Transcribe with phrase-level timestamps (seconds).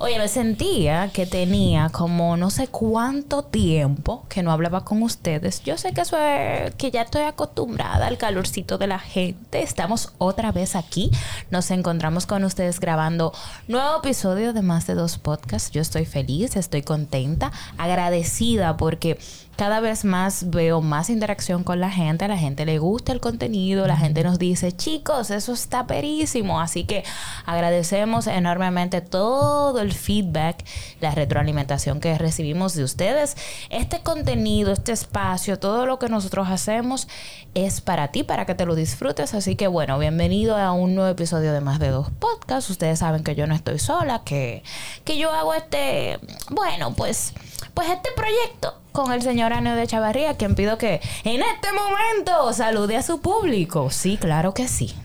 [0.00, 5.64] Oye, me sentía que tenía como no sé cuánto tiempo que no hablaba con ustedes.
[5.64, 9.60] Yo sé que eso es que ya estoy acostumbrada al calorcito de la gente.
[9.60, 11.10] Estamos otra vez aquí.
[11.50, 13.32] Nos encontramos con ustedes grabando
[13.66, 15.72] nuevo episodio de más de dos podcasts.
[15.72, 19.18] Yo estoy feliz, estoy contenta, agradecida porque
[19.58, 23.18] cada vez más veo más interacción con la gente, a la gente le gusta el
[23.18, 27.02] contenido, la gente nos dice, chicos, eso está perísimo, así que
[27.44, 30.64] agradecemos enormemente todo el feedback,
[31.00, 33.36] la retroalimentación que recibimos de ustedes.
[33.68, 37.08] Este contenido, este espacio, todo lo que nosotros hacemos
[37.54, 41.10] es para ti, para que te lo disfrutes, así que bueno, bienvenido a un nuevo
[41.10, 42.70] episodio de Más de Dos Podcasts.
[42.70, 44.62] Ustedes saben que yo no estoy sola, que,
[45.02, 47.32] que yo hago este, bueno, pues,
[47.78, 52.52] pues este proyecto con el señor Aneo de Chavarría, quien pido que en este momento
[52.52, 53.88] salude a su público.
[53.92, 54.96] Sí, claro que sí.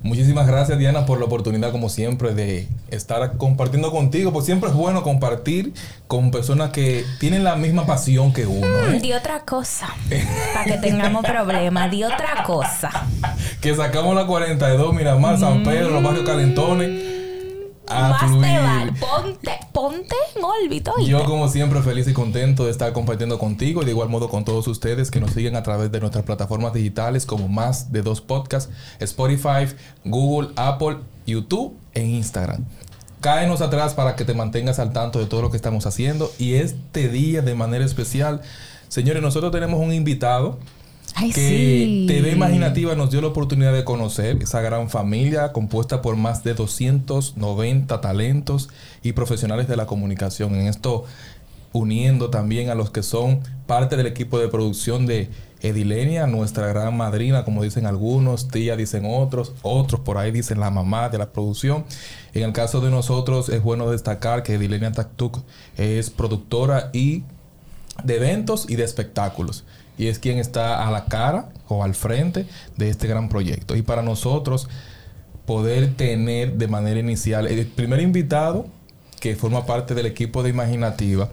[0.00, 4.74] Muchísimas gracias Diana por la oportunidad como siempre de estar compartiendo contigo, pues siempre es
[4.74, 5.74] bueno compartir
[6.06, 8.66] con personas que tienen la misma pasión que uno.
[8.86, 9.00] ¿eh?
[9.02, 9.94] Di otra cosa,
[10.54, 12.90] para que tengamos problemas, di otra cosa.
[13.60, 17.23] que sacamos la 42, Miramar, San Pedro, los barrios Calentones
[17.88, 18.92] más te vale.
[18.92, 20.92] Ponte, ponte en órbita.
[21.04, 24.44] Yo, como siempre, feliz y contento de estar compartiendo contigo y de igual modo con
[24.44, 28.20] todos ustedes que nos siguen a través de nuestras plataformas digitales como más de dos
[28.20, 29.66] podcasts: Spotify,
[30.04, 32.64] Google, Apple, YouTube e Instagram.
[33.20, 36.30] Cáenos atrás para que te mantengas al tanto de todo lo que estamos haciendo.
[36.38, 38.42] Y este día, de manera especial,
[38.88, 40.58] señores, nosotros tenemos un invitado
[41.14, 46.42] que TV Imaginativa nos dio la oportunidad de conocer esa gran familia compuesta por más
[46.42, 48.68] de 290 talentos
[49.02, 50.54] y profesionales de la comunicación.
[50.54, 51.04] En esto
[51.72, 55.28] uniendo también a los que son parte del equipo de producción de
[55.60, 60.70] Edilenia, nuestra gran madrina, como dicen algunos, tía dicen otros, otros por ahí dicen la
[60.70, 61.84] mamá de la producción.
[62.34, 65.40] En el caso de nosotros es bueno destacar que Edilenia Taktuk
[65.76, 67.22] es productora y
[68.02, 69.64] de eventos y de espectáculos
[69.96, 72.46] y es quien está a la cara o al frente
[72.76, 73.76] de este gran proyecto.
[73.76, 74.68] Y para nosotros
[75.46, 78.66] poder tener de manera inicial el primer invitado
[79.20, 81.30] que forma parte del equipo de Imaginativa,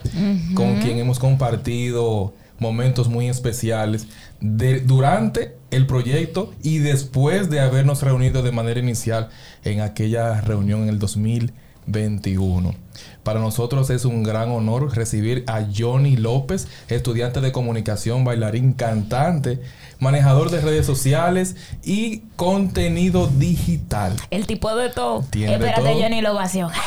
[0.56, 4.08] con quien hemos compartido momentos muy especiales
[4.40, 9.30] de, durante el proyecto y después de habernos reunido de manera inicial
[9.66, 11.00] en aquella reunión en el
[11.92, 12.74] 2021.
[13.24, 19.62] Para nosotros es un gran honor recibir a Johnny López, estudiante de comunicación, bailarín, cantante,
[20.00, 24.16] manejador de redes sociales y contenido digital.
[24.32, 25.22] El tipo de todo.
[25.32, 26.72] Espérate, Johnny, la ovación.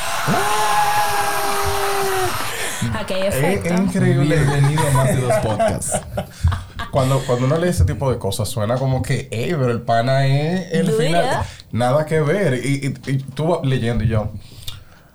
[3.09, 4.37] Es, increíble.
[4.37, 6.01] Bienvenido a más de dos podcasts.
[6.91, 10.27] Cuando, cuando uno lee ese tipo de cosas, suena como que, hey, pero el pana
[10.27, 11.45] es el final.
[11.73, 12.65] Nada que ver.
[12.65, 14.31] Y, y, y tú leyendo y yo,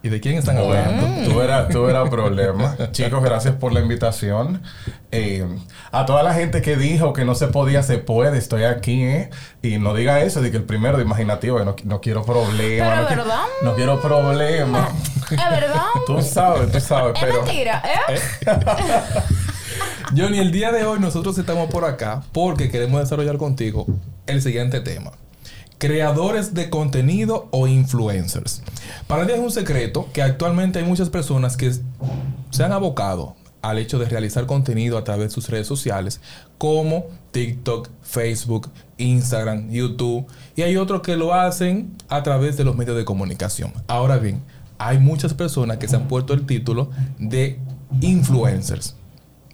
[0.01, 1.29] ¿Y de quién están hablando?
[1.29, 2.77] Tú eras, tú problema.
[2.91, 4.61] Chicos, gracias por la invitación.
[5.11, 5.45] Eh,
[5.91, 8.37] a toda la gente que dijo que no se podía, se puede.
[8.37, 9.29] Estoy aquí, ¿eh?
[9.61, 12.97] Y no diga eso, de que el primero de imaginativo, no, no quiero problemas.
[12.97, 13.25] no, verdad.
[13.25, 14.89] Quiero, no quiero problemas.
[15.31, 15.83] Es verdad.
[16.07, 17.43] tú sabes, tú sabes, es pero...
[17.43, 18.19] mentira, ¿eh?
[20.15, 23.85] Johnny, el día de hoy nosotros estamos por acá porque queremos desarrollar contigo
[24.25, 25.11] el siguiente tema
[25.79, 28.61] creadores de contenido o influencers.
[29.07, 31.71] Para nadie es un secreto que actualmente hay muchas personas que
[32.51, 36.21] se han abocado al hecho de realizar contenido a través de sus redes sociales
[36.57, 42.75] como TikTok, Facebook, Instagram, YouTube y hay otros que lo hacen a través de los
[42.75, 43.73] medios de comunicación.
[43.87, 44.43] Ahora bien,
[44.77, 47.57] hay muchas personas que se han puesto el título de
[48.01, 48.95] influencers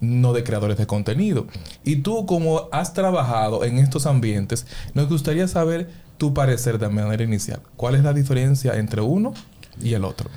[0.02, 1.48] no de creadores de contenido.
[1.84, 7.24] Y tú como has trabajado en estos ambientes, nos gustaría saber tu parecer de manera
[7.24, 7.62] inicial.
[7.76, 9.34] ¿Cuál es la diferencia entre uno
[9.82, 10.30] y el otro?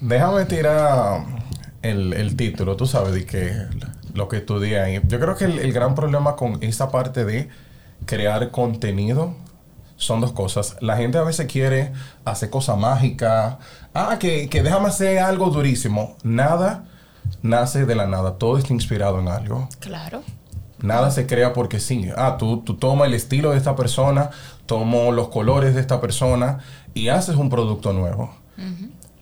[0.00, 1.24] Déjame tirar
[1.82, 3.52] el, título, tú sabes, de que
[4.14, 5.00] lo que estudié ahí.
[5.06, 7.48] Yo creo que el, gran problema con esta parte de
[8.06, 9.34] crear contenido
[9.96, 10.76] son dos cosas.
[10.80, 11.92] La gente a veces quiere
[12.24, 13.56] hacer cosas mágicas.
[13.94, 16.16] Ah, que, que déjame hacer algo durísimo.
[16.24, 16.84] Nada
[17.42, 18.38] nace de la nada.
[18.38, 19.68] Todo está inspirado en algo.
[19.80, 20.22] Claro.
[20.82, 22.10] Nada se crea porque sí.
[22.16, 24.30] Ah, tú, tú tomas el estilo de esta persona,
[24.66, 26.58] tomo los colores de esta persona
[26.94, 28.34] y haces un producto nuevo.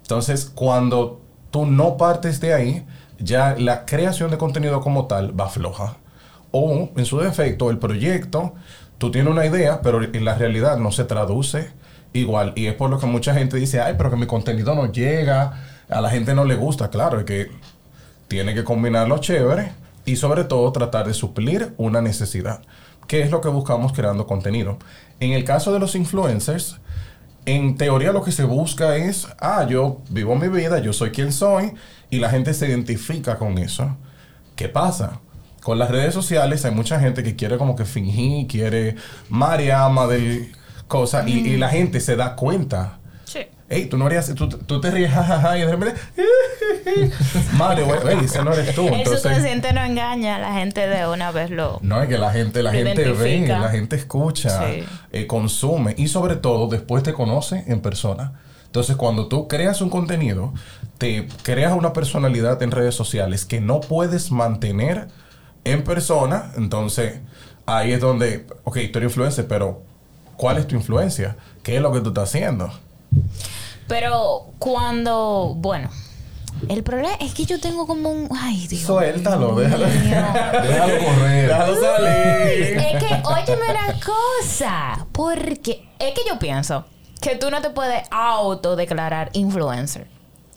[0.02, 1.20] Entonces, cuando
[1.50, 2.86] tú no partes de ahí,
[3.18, 5.96] ya la creación de contenido como tal va floja.
[6.50, 8.54] O, en su defecto, el proyecto,
[8.98, 11.70] tú tienes una idea, pero en la realidad no se traduce
[12.12, 12.52] igual.
[12.56, 15.62] Y es por lo que mucha gente dice, ay, pero que mi contenido no llega,
[15.88, 16.90] a la gente no le gusta.
[16.90, 17.50] Claro, es que
[18.28, 19.72] tiene que combinarlo chévere
[20.04, 22.62] y sobre todo tratar de suplir una necesidad,
[23.10, 24.78] que es lo que buscamos creando contenido.
[25.18, 26.76] En el caso de los influencers,
[27.44, 31.32] en teoría lo que se busca es, ah, yo vivo mi vida, yo soy quien
[31.32, 31.72] soy,
[32.08, 33.96] y la gente se identifica con eso.
[34.54, 35.18] ¿Qué pasa?
[35.60, 38.94] Con las redes sociales hay mucha gente que quiere como que fingir, quiere
[39.28, 40.52] Mariama del
[40.86, 42.99] cosa, y, y la gente se da cuenta.
[43.70, 43.74] Sí.
[43.76, 46.00] Ey, tú no harías, tú, tú te ríes, jajaja, y de repente,
[47.56, 48.88] madre, güey, ey, ese no eres tú.
[48.88, 51.78] El Entonces, subconsciente no engaña, la gente de una vez lo...
[51.82, 54.84] no, es que la gente, la gente ve, la gente escucha, Sí.
[55.12, 58.40] eh, consume y sobre todo después te conoce en persona.
[58.66, 60.52] Entonces, cuando tú creas un contenido,
[60.98, 65.08] te creas una personalidad en redes sociales que no puedes mantener
[65.64, 66.52] en persona.
[66.56, 67.18] Entonces,
[67.66, 69.82] ahí es donde, ok, tú eres influencer, pero
[70.36, 71.36] ¿cuál es tu influencia?
[71.62, 72.70] ¿Qué es lo que tú estás haciendo?
[73.90, 75.90] Pero cuando, bueno,
[76.68, 78.82] el problema es que yo tengo como un, ay Dios.
[78.82, 79.62] Suéltalo, mío.
[79.62, 79.86] déjalo.
[79.86, 81.48] Déjalo correr.
[81.48, 82.76] Déjalo salir.
[82.76, 86.84] Es que, óyeme una cosa, porque es que yo pienso
[87.20, 90.06] que tú no te puedes autodeclarar influencer.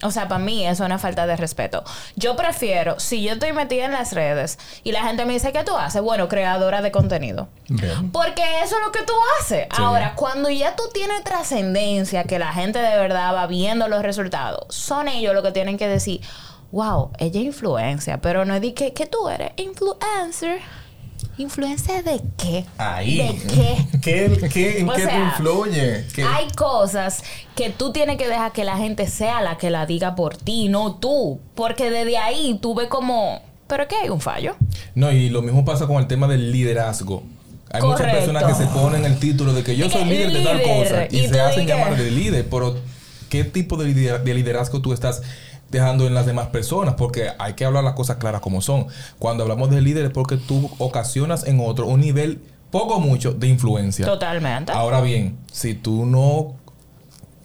[0.04, 1.84] O sea, para mí eso es una falta de respeto.
[2.16, 5.64] Yo prefiero, si yo estoy metida en las redes y la gente me dice, ¿qué
[5.64, 6.02] tú haces?
[6.02, 7.48] Bueno, creadora de contenido.
[7.68, 8.12] Bien.
[8.12, 9.68] Porque eso es lo que tú haces.
[9.72, 14.74] Ahora, cuando ya tú tienes trascendencia, que la gente de verdad va viendo los resultados,
[14.76, 16.22] son ellos los que tienen que decir,
[16.72, 20.62] wow, ella es influencia, pero no es de que, que tú eres influencer.
[21.38, 22.66] ¿Influencia de qué?
[22.78, 23.18] Ahí.
[23.18, 24.00] ¿De qué?
[24.02, 26.06] ¿Qué, qué, ¿En O qué te influye?
[26.14, 26.24] ¿Qué?
[26.24, 27.24] Hay cosas
[27.56, 30.70] que tú tienes que dejar que la gente sea la que la diga por ti,
[30.70, 31.40] no tú.
[31.56, 34.56] Porque desde ahí tú ves como, pero que hay un fallo.
[34.96, 37.24] No, y lo mismo pasa con el tema del liderazgo.
[37.72, 40.62] Hay muchas personas que se ponen el título de que yo soy líder de tal
[40.62, 42.78] cosa y, y se hacen llamar de líder, pero
[43.30, 45.24] ¿qué tipo de liderazgo tú estás
[45.74, 46.96] dejando en las demás personas?
[46.96, 48.88] Porque hay que hablar las cosas claras como son.
[49.20, 52.42] Cuando hablamos de líder es porque tú ocasionas en otro un nivel
[52.72, 54.06] poco mucho de influencia.
[54.06, 54.72] Totalmente.
[54.72, 56.56] Ahora bien, si tú no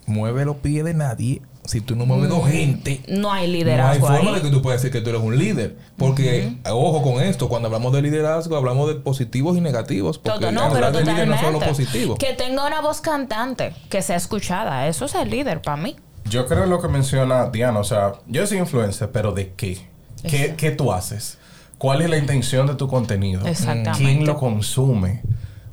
[0.07, 3.47] mueves los pies de nadie, si tú no mueves dos gente, No hay no hay
[3.49, 4.35] liderazgo forma ahí.
[4.37, 5.77] de que tú puedas decir que tú eres un líder.
[5.99, 10.19] Porque, ojo con esto, cuando hablamos de liderazgo, hablamos de positivos y negativos.
[10.19, 12.17] Porque Toto- no, pero hablar de líder no solo positivo.
[12.17, 14.89] Que tenga una voz cantante, que sea escuchada.
[14.89, 15.97] Eso es el líder para mí.
[16.31, 19.89] Yo creo lo que menciona Diana, o sea, yo soy influencer, pero ¿de qué?
[20.23, 21.39] ¿Qué, qué tú haces?
[21.79, 23.47] ¿Cuál es la intención de tu contenido?
[23.47, 23.93] Exactamente.
[23.99, 25.23] ¿Quién lo consume?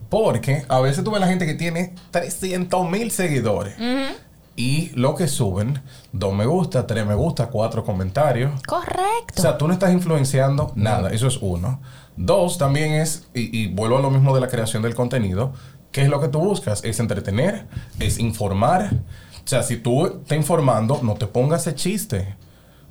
[0.09, 3.73] Porque a veces tú ves la gente que tiene 300 mil seguidores
[4.55, 5.81] y lo que suben,
[6.13, 8.61] dos me gusta, tres me gusta, cuatro comentarios.
[8.65, 9.33] Correcto.
[9.37, 11.81] O sea, tú no estás influenciando nada, eso es uno.
[12.15, 15.53] Dos, también es, y, y vuelvo a lo mismo de la creación del contenido,
[15.91, 16.83] ¿qué es lo que tú buscas?
[16.85, 17.65] Es entretener,
[17.99, 18.91] es informar.
[19.45, 22.35] O sea, si tú estás informando, no te pongas ese chiste.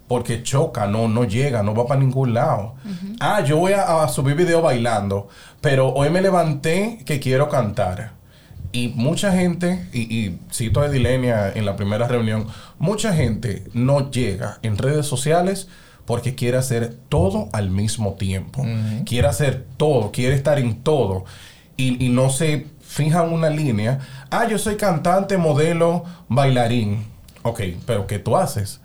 [0.06, 2.74] Porque choca, no, no llega, no va para ningún lado.
[3.20, 5.28] Ah, yo voy a, a subir video bailando,
[5.62, 8.12] pero hoy me levanté que quiero cantar.
[8.70, 12.46] Y mucha gente, y, y cito a Edilenia en la primera reunión,
[12.78, 15.68] mucha gente no llega en redes sociales
[16.04, 18.64] porque quiere hacer todo al mismo tiempo.
[19.06, 21.24] Quiere hacer todo, quiere estar en todo.
[21.76, 23.98] Y, y no se fija en una línea.
[24.30, 27.04] Ah, yo soy cantante, modelo, bailarín.
[27.42, 28.80] Ok, pero ¿qué tú haces?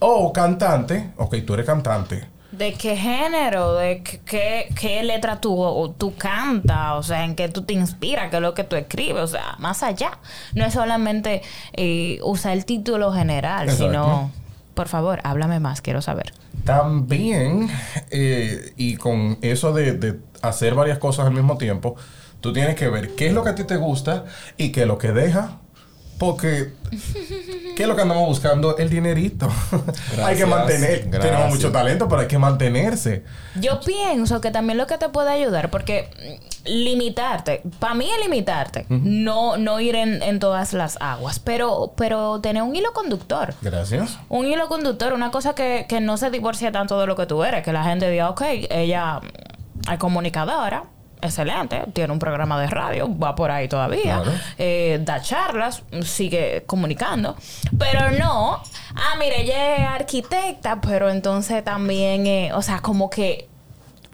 [0.00, 1.12] Oh, cantante.
[1.16, 2.26] Ok, tú eres cantante.
[2.50, 3.74] ¿De qué género?
[3.74, 6.94] ¿De qué, qué, qué letra tú, tú cantas?
[6.94, 8.30] O sea, ¿en qué tú te inspiras?
[8.30, 9.22] ¿Qué es lo que tú escribes?
[9.22, 10.18] O sea, más allá.
[10.54, 11.42] No es solamente
[11.74, 13.84] eh, usar el título general, Exacto.
[13.84, 14.30] sino...
[14.74, 16.32] Por favor, háblame más, quiero saber.
[16.64, 17.68] También,
[18.10, 21.94] eh, y con eso de, de hacer varias cosas al mismo tiempo,
[22.42, 24.24] tú tienes que ver qué es lo que a ti te gusta
[24.58, 25.58] y qué es lo que deja.
[26.18, 26.74] Porque,
[27.76, 28.76] ¿qué es lo que andamos buscando?
[28.76, 29.48] El dinerito.
[30.22, 31.08] hay que mantener.
[31.08, 31.32] gracias.
[31.32, 33.24] Tenemos mucho talento, pero hay que mantenerse.
[33.56, 36.10] Yo pienso que también lo que te puede ayudar, porque
[36.64, 41.94] mm, limitarte, para mí es limitarte, no, no ir en, en todas las aguas, pero,
[41.96, 43.54] pero tener un hilo conductor.
[43.60, 44.18] Gracias.
[44.28, 47.42] Un hilo conductor, una cosa que, que no se divorcia tanto de lo que tú
[47.42, 50.84] eres, que la gente diga, ok, ella mm, es comunicadora,
[51.22, 54.32] excelente, tiene un programa de radio, va por ahí todavía, Claro.
[54.58, 57.36] eh, da charlas, sigue comunicando,
[57.78, 58.54] pero no,
[58.94, 63.48] ah, mire, ella es arquitecta, pero entonces también, eh, o sea, como que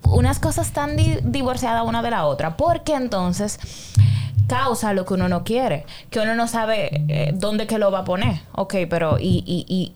[0.04, 3.58] unas cosas tan di- divorciadas una de la otra, porque entonces
[4.46, 8.00] causa lo que uno no quiere, que uno no sabe eh, dónde que lo va
[8.00, 8.40] a poner.
[8.52, 9.94] Ok, pero y, y, y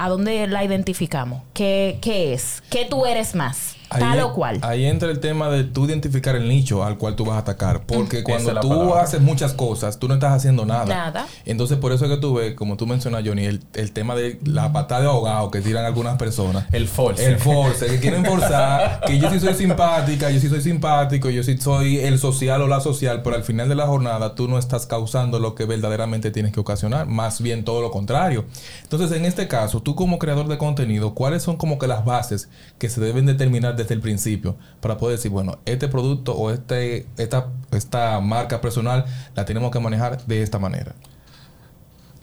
[0.00, 1.42] ¿A dónde la identificamos?
[1.52, 2.62] ¿Qué, qué es?
[2.70, 3.74] ¿Qué tú eres más?
[3.88, 4.58] Tal o cual.
[4.62, 7.82] Ahí entra el tema de tú identificar el nicho al cual tú vas a atacar.
[7.86, 10.84] Porque cuando tú haces muchas cosas, tú no estás haciendo nada.
[10.86, 11.26] Nada.
[11.44, 14.38] Entonces, por eso es que tú ves, como tú mencionas, Johnny, el, el tema de
[14.44, 16.66] la patada de ahogado que tiran algunas personas.
[16.72, 17.24] El force.
[17.24, 21.42] El force, que quieren forzar, que yo sí soy simpática, yo sí soy simpático, yo
[21.42, 24.58] sí soy el social o la social, pero al final de la jornada tú no
[24.58, 28.44] estás causando lo que verdaderamente tienes que ocasionar, más bien todo lo contrario.
[28.82, 32.48] Entonces, en este caso, tú como creador de contenido, ¿cuáles son como que las bases
[32.78, 37.06] que se deben determinar desde el principio para poder decir, bueno, este producto o este,
[37.16, 40.94] esta, esta marca personal la tenemos que manejar de esta manera?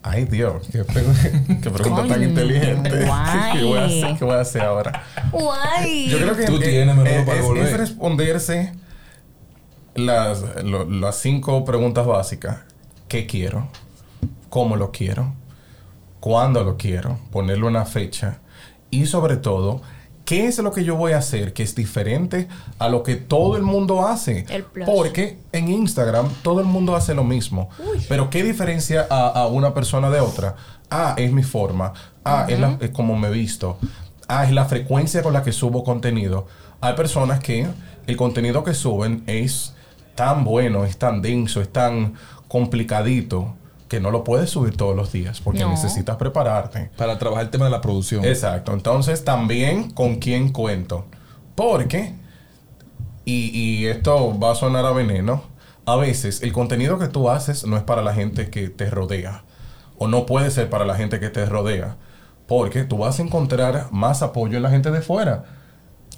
[0.02, 0.84] Ay, Dios, qué,
[1.70, 2.90] pregunta tan inteligente.
[3.52, 5.02] ¿Qué voy, a hacer, ¿Qué voy a hacer ahora?
[5.32, 6.08] Guay.
[6.08, 7.66] Yo creo que Tú tienes es, para volver.
[7.66, 8.72] es responderse
[9.96, 12.58] las, las cinco preguntas básicas.
[13.08, 13.66] ¿Qué quiero?
[14.48, 15.34] ¿Cómo lo quiero?
[16.20, 17.18] ¿Cuándo lo quiero?
[17.32, 18.38] Ponerle una fecha.
[18.90, 19.82] Y sobre todo,
[20.26, 22.48] ¿Qué es lo que yo voy a hacer que es diferente
[22.80, 24.44] a lo que todo el mundo hace?
[24.84, 27.70] Porque en Instagram todo el mundo hace lo mismo.
[28.08, 30.56] Pero ¿qué diferencia a, una persona de otra?
[30.90, 31.92] Ah, es mi forma.
[32.24, 33.78] Ah, es, es como me visto.
[34.26, 36.48] Ah, es la frecuencia con la que subo contenido.
[36.80, 37.68] Hay personas que
[38.08, 39.74] el contenido que suben es
[40.16, 42.14] tan bueno, es tan denso, es tan
[42.48, 43.54] complicadito
[43.88, 46.90] que no lo puedes subir todos los días porque necesitas prepararte.
[46.96, 48.24] Para trabajar el tema de la producción.
[48.24, 48.72] Exacto.
[48.72, 51.06] Entonces, también con quién cuento.
[51.54, 52.14] Porque,
[53.24, 55.44] y, y esto va a sonar a veneno,
[55.86, 59.44] a veces el contenido que tú haces no es para la gente que te rodea.
[59.98, 61.96] O no puede ser para la gente que te rodea.
[62.46, 65.44] Porque tú vas a encontrar más apoyo en la gente de fuera.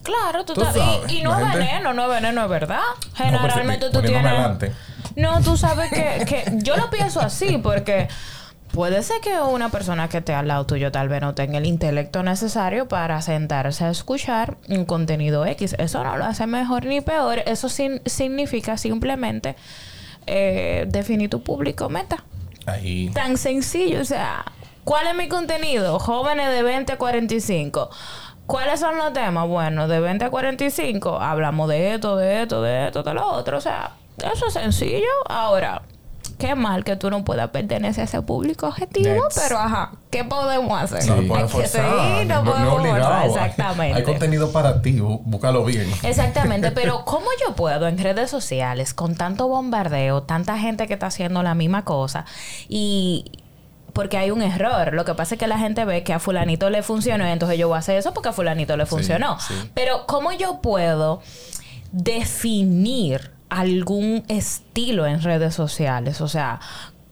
[0.03, 1.13] Claro, tú, sabes.
[1.13, 2.81] Y, no es veneno, no es veneno, es verdad.
[3.15, 4.73] Generalmente tú tienes.
[5.19, 8.07] No, tú sabes que, que yo lo pienso así porque
[8.73, 11.67] puede ser que una persona que esté al lado tuyo tal vez no tenga el
[11.67, 15.75] intelecto necesario para sentarse a escuchar un contenido X.
[15.77, 17.41] Eso no lo hace mejor ni peor.
[17.47, 19.57] Eso significa simplemente
[20.29, 22.23] eh, definir tu público meta.
[22.67, 23.11] Ahí.
[23.13, 24.01] Tan sencillo.
[24.01, 24.45] O sea,
[24.85, 25.99] ¿cuál es mi contenido?
[25.99, 27.91] Jóvenes de 20 a 45.
[28.47, 29.49] ¿Cuáles son los temas?
[29.49, 33.59] Bueno, de 20 a 45 hablamos de esto, de esto, de esto, de lo otro.
[33.59, 33.91] O sea,
[34.33, 35.07] eso es sencillo.
[35.27, 35.83] Ahora,
[36.39, 40.81] qué mal que tú no puedas pertenecer a ese público objetivo, pero ajá, ¿qué podemos
[40.81, 41.05] hacer?
[41.07, 42.27] No lo podemos forzar.
[42.27, 43.97] no, no, Exactamente.
[43.97, 45.91] Hay contenido para ti, búscalo bien.
[46.03, 51.07] Exactamente, pero ¿cómo yo puedo en redes sociales, con tanto bombardeo, tanta gente que está
[51.07, 52.25] haciendo la misma cosa
[52.69, 53.33] y
[53.93, 54.95] porque hay un error.
[54.95, 57.59] Lo que pasa es que la gente ve que a fulanito le funcionó y entonces
[57.59, 59.39] yo voy a hacer eso porque a fulanito le funcionó.
[59.75, 61.21] Pero ¿cómo yo puedo
[61.91, 66.21] definir algún estilo en redes sociales?
[66.21, 66.61] O sea,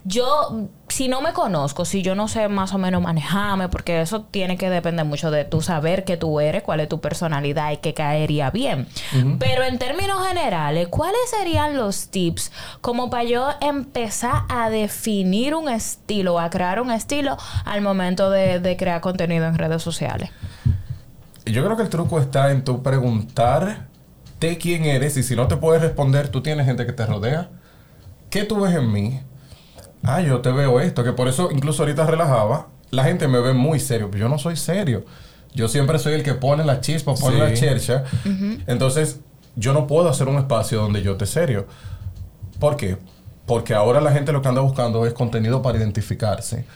[0.08, 4.22] yo, si no me conozco, si yo no sé más o menos manejarme, porque eso
[4.22, 7.78] tiene que depender mucho de tu saber que tú eres, cuál es tu personalidad y
[7.78, 8.86] qué caería bien.
[9.40, 15.68] Pero en términos generales, ¿cuáles serían los tips como para yo empezar a definir un
[15.68, 20.30] estilo, a crear un estilo al momento de, de crear contenido en redes sociales?
[21.46, 23.88] Yo creo que el truco está en tu preguntar
[24.40, 27.50] de quién eres y si no te puedes responder, tú tienes gente que te rodea.
[28.30, 29.20] ¿Qué tú ves en mí?
[30.06, 33.52] ah, yo te veo esto, que por eso incluso ahorita relajaba, la gente me ve
[33.52, 35.04] muy serio, pero yo no soy serio.
[35.54, 38.04] Yo siempre soy el que pone la chispa, pone la chercha.
[38.66, 39.20] Entonces,
[39.56, 41.66] yo no puedo hacer un espacio donde yo esté serio.
[42.60, 42.98] ¿Por qué?
[43.46, 46.66] Porque ahora la gente lo que anda buscando es contenido para identificarse.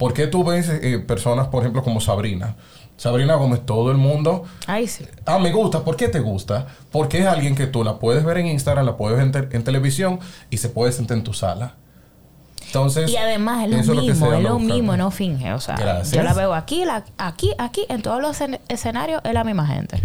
[0.00, 2.56] ¿Por qué tú ves eh, personas, por ejemplo, como Sabrina?
[2.96, 4.42] Sabrina Gómez, todo el mundo.
[4.66, 5.06] Ay, sí.
[5.26, 5.84] Ah, me gusta.
[5.84, 6.66] ¿Por qué te gusta?
[6.90, 10.18] Porque es alguien que tú la puedes ver en Instagram, la puedes ver en televisión
[10.50, 11.76] y se puede sentar en tu sala
[13.08, 15.52] y además es lo mismo, es lo mismo, no finge.
[15.52, 16.84] O sea, yo la veo aquí,
[17.18, 18.38] aquí, aquí, en todos los
[18.68, 20.00] escenarios es la misma gente.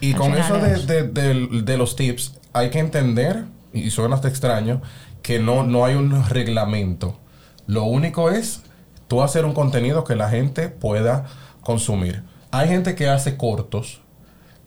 [0.00, 4.82] Y con eso de, los tips, hay que entender, y suena hasta extraño,
[5.22, 7.18] que no, no hay un reglamento.
[7.66, 8.62] Lo único es
[9.08, 11.26] tú hacer un contenido que la gente pueda
[11.62, 12.22] consumir.
[12.50, 14.00] Hay gente que hace cortos.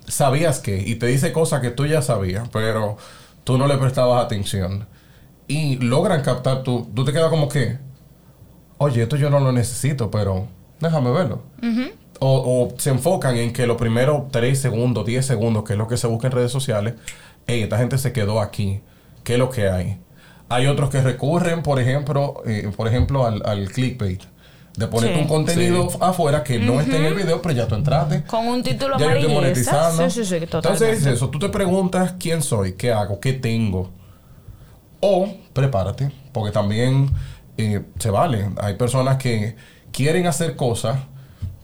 [0.07, 0.77] ¿Sabías que?
[0.77, 2.97] Y te dice cosas que tú ya sabías, pero
[3.43, 4.87] tú no le prestabas atención
[5.47, 6.89] y logran captar tu...
[6.93, 7.77] Tú te quedas como que,
[8.77, 10.47] oye, esto yo no lo necesito, pero
[10.79, 11.43] déjame verlo.
[12.19, 15.97] o, se enfocan en que los primeros 3 segundos, 10 segundos, que es lo que
[15.97, 16.95] se busca en redes sociales,
[17.47, 18.81] hey, esta gente se quedó aquí.
[19.23, 19.99] ¿Qué es lo que hay?
[20.49, 24.30] Hay otros que recurren, por ejemplo, eh, por ejemplo al, al clickbait
[24.77, 28.23] de ponerte un contenido afuera que no esté en el video, pero ya tú entraste.
[28.23, 29.91] Con un título ya amarillista.
[30.09, 31.29] Sí, sí, sí, Entonces eso.
[31.29, 33.91] Tú te preguntas quién soy, qué hago, qué tengo.
[34.99, 37.09] O prepárate, porque también
[37.57, 38.49] eh, se vale.
[38.61, 39.55] Hay personas que
[39.91, 40.99] quieren hacer cosas,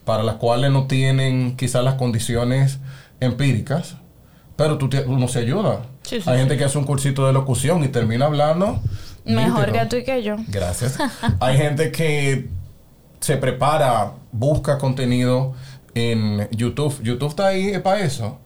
[0.04, 2.78] para las cuales no tienen quizás las condiciones
[3.20, 3.96] empíricas,
[4.56, 5.82] pero tú te- uno se ayuda.
[6.02, 6.40] Sí, sí, Hay sí.
[6.40, 8.80] gente que hace un cursito de locución y termina hablando.
[9.24, 10.36] Mejor que tú y que yo.
[10.48, 10.96] Gracias.
[11.40, 12.48] Hay gente que
[13.20, 15.54] se prepara, busca contenido
[15.94, 17.02] en YouTube.
[17.02, 18.38] YouTube está ahí para eso.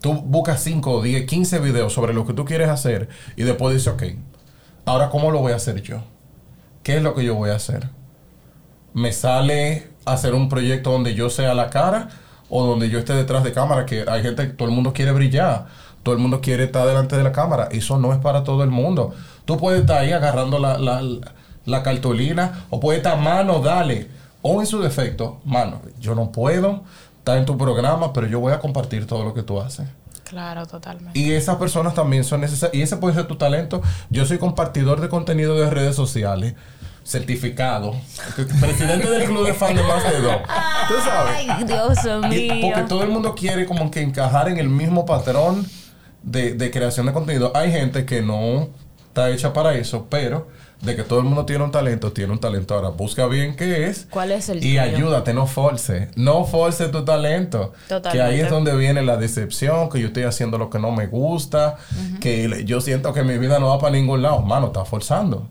[0.00, 3.92] Tú buscas 5, 10, 15 videos sobre lo que tú quieres hacer y después dices,
[3.92, 4.02] ok,
[4.84, 6.02] ahora ¿cómo lo voy a hacer yo?
[6.82, 7.88] ¿Qué es lo que yo voy a hacer?
[8.94, 12.08] ¿Me sale hacer un proyecto donde yo sea la cara
[12.48, 13.86] o donde yo esté detrás de cámara?
[13.86, 15.66] Que hay gente, todo el mundo quiere brillar,
[16.02, 17.68] todo el mundo quiere estar delante de la cámara.
[17.72, 19.12] Eso no es para todo el mundo.
[19.44, 21.00] Tú puedes estar ahí agarrando la,
[21.82, 24.08] cartulina o puedes estar mano, dale.
[24.42, 26.84] O en su defecto, mano, yo no puedo
[27.18, 29.88] estar en tu programa, pero yo voy a compartir todo lo que tú haces.
[30.24, 31.18] Claro, totalmente.
[31.18, 32.76] Y esas personas también son necesarias.
[32.76, 33.80] Y ese puede ser tu talento.
[34.10, 36.54] Yo soy compartidor de contenido de redes sociales,
[37.04, 37.94] certificado,
[38.60, 40.36] presidente del club de fan de más de dos.
[40.88, 41.32] Tú sabes.
[41.48, 41.98] Ay, Dios
[42.32, 42.54] Y mío.
[42.62, 45.64] porque todo el mundo quiere como que encajar en el mismo patrón
[46.22, 47.52] de, de creación de contenido.
[47.54, 48.68] Hay gente que no
[49.08, 50.48] está hecha para eso, pero
[50.82, 52.74] de que todo el mundo tiene un talento, tiene un talento.
[52.74, 54.06] Ahora busca bien qué es.
[54.10, 54.82] ¿Cuál es el Y tuyo?
[54.82, 56.10] ayúdate, no force.
[56.16, 57.72] No force tu talento.
[57.88, 58.10] Totalmente.
[58.12, 61.06] Que ahí es donde viene la decepción, que yo estoy haciendo lo que no me
[61.06, 61.76] gusta,
[62.20, 64.42] que yo siento que mi vida no va para ningún lado.
[64.42, 65.48] Mano, está forzando.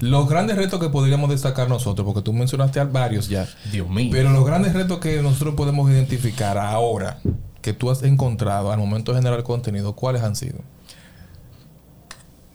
[0.00, 4.10] Los grandes retos que podríamos destacar nosotros, porque tú mencionaste a varios ya, Dios mío.
[4.12, 7.18] pero los grandes retos que nosotros podemos identificar ahora,
[7.62, 10.58] que tú has encontrado al momento de generar contenido, ¿cuáles han sido?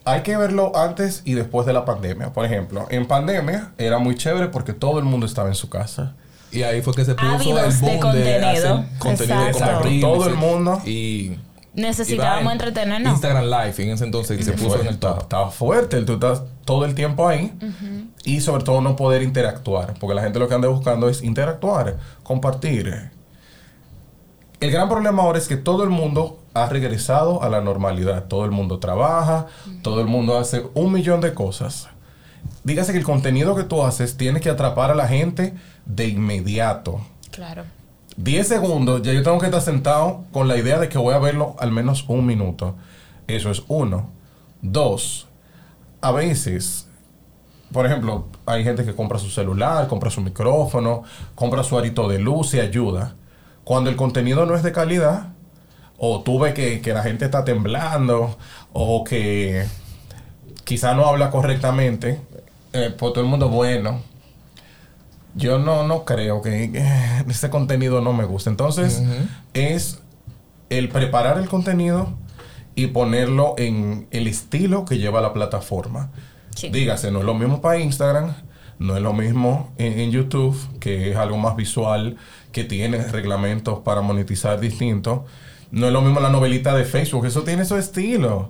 [0.09, 2.33] Hay que verlo antes y después de la pandemia.
[2.33, 6.15] Por ejemplo, en pandemia era muy chévere porque todo el mundo estaba en su casa.
[6.51, 8.47] Y ahí fue que se puso Ávidos el de boom de, contenido.
[8.47, 9.89] hacer contenido Exacto.
[10.01, 10.81] Todo el mundo.
[10.85, 11.37] Y
[11.73, 13.13] Necesitábamos entretenernos.
[13.13, 15.19] Instagram Live en ese entonces y se puso en el top.
[15.21, 17.53] estaba fuerte, tú estás todo el tiempo ahí
[18.23, 21.97] y sobre todo no poder interactuar, porque la gente lo que anda buscando es interactuar,
[22.23, 23.11] compartir.
[24.59, 28.45] El gran problema ahora es que todo el mundo ha regresado a la normalidad, todo
[28.45, 29.47] el mundo trabaja,
[29.81, 31.89] todo el mundo hace un millón de cosas.
[32.63, 35.53] Dígase que el contenido que tú haces tiene que atrapar a la gente
[35.85, 37.01] de inmediato.
[37.31, 37.63] Claro.
[38.17, 41.19] 10 segundos, ya yo tengo que estar sentado con la idea de que voy a
[41.19, 42.75] verlo al menos un minuto.
[43.27, 44.09] Eso es uno.
[44.61, 45.27] Dos,
[46.01, 46.87] a veces,
[47.71, 51.03] por ejemplo, hay gente que compra su celular, compra su micrófono,
[51.35, 53.15] compra su arito de luz y ayuda.
[53.63, 55.29] Cuando el contenido no es de calidad,
[55.99, 58.37] o tú ves que, que la gente está temblando,
[58.73, 59.65] o que
[60.63, 62.21] quizá no habla correctamente,
[62.73, 64.01] eh, pues todo el mundo bueno.
[65.35, 68.49] Yo no, no creo que eh, ese contenido no me gusta.
[68.49, 69.03] Entonces,
[69.53, 69.99] es
[70.69, 72.13] el preparar el contenido
[72.75, 76.11] y ponerlo en el estilo que lleva la plataforma.
[76.55, 76.69] Sí.
[76.69, 78.33] Dígase, no es lo mismo para Instagram,
[78.79, 82.17] no es lo mismo en, en YouTube, que es algo más visual,
[82.51, 85.21] que tiene reglamentos para monetizar distintos.
[85.71, 88.49] No es lo mismo la novelita de Facebook, eso tiene su estilo.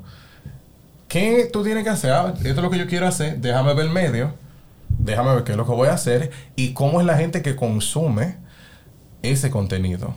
[1.08, 2.12] ¿Qué tú tienes que hacer?
[2.12, 4.34] Ah, esto es lo que yo quiero hacer, déjame ver el medio,
[4.89, 7.55] déjame ver qué es lo que voy a hacer y cómo es la gente que
[7.55, 8.38] consume
[9.21, 10.13] ese contenido.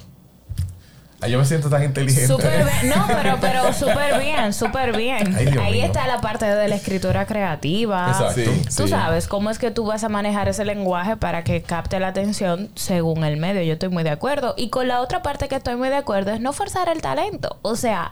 [1.28, 2.26] Yo me siento tan inteligente.
[2.26, 2.88] Súper bien.
[2.94, 5.35] No, pero, pero súper bien, súper bien.
[5.37, 5.85] Ay, Ahí mío.
[5.87, 8.08] está la parte de la escritura creativa.
[8.08, 8.35] Exacto.
[8.35, 8.88] Sí, Tú sí.
[8.88, 12.70] sabes cómo es que tú vas a manejar ese lenguaje para que capte la atención
[12.74, 13.62] según el medio.
[13.62, 14.54] Yo estoy muy de acuerdo.
[14.56, 17.58] Y con la otra parte que estoy muy de acuerdo es no forzar el talento.
[17.62, 18.11] O sea,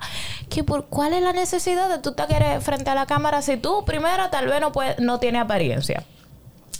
[0.48, 3.56] que por, ¿cuál es la necesidad de tú te querer frente a la cámara si
[3.56, 6.04] tú, primero, tal vez no, puede, no tiene apariencia?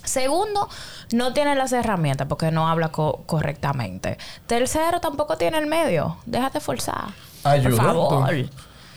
[0.03, 0.67] Segundo,
[1.13, 4.17] no tiene las herramientas porque no habla co- correctamente.
[4.47, 6.17] Tercero, tampoco tiene el medio.
[6.25, 7.09] Déjate forzar.
[7.43, 8.35] Ayuda, Por favor.